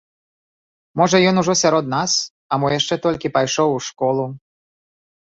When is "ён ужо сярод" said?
1.33-1.85